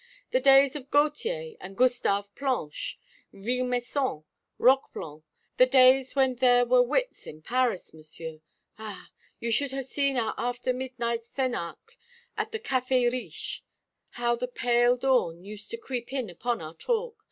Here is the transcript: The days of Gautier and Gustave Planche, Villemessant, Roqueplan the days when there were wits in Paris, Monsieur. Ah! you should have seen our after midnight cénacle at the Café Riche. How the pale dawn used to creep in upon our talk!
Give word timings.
The 0.31 0.39
days 0.39 0.75
of 0.75 0.89
Gautier 0.89 1.53
and 1.61 1.77
Gustave 1.77 2.27
Planche, 2.33 2.97
Villemessant, 3.33 4.23
Roqueplan 4.59 5.21
the 5.57 5.67
days 5.67 6.15
when 6.15 6.37
there 6.37 6.65
were 6.65 6.81
wits 6.81 7.27
in 7.27 7.43
Paris, 7.43 7.93
Monsieur. 7.93 8.41
Ah! 8.79 9.11
you 9.39 9.51
should 9.51 9.69
have 9.69 9.85
seen 9.85 10.17
our 10.17 10.33
after 10.39 10.73
midnight 10.73 11.21
cénacle 11.21 11.97
at 12.35 12.51
the 12.51 12.57
Café 12.59 13.11
Riche. 13.11 13.63
How 14.17 14.35
the 14.35 14.47
pale 14.47 14.97
dawn 14.97 15.43
used 15.43 15.69
to 15.69 15.77
creep 15.77 16.11
in 16.11 16.31
upon 16.31 16.63
our 16.63 16.73
talk! 16.73 17.15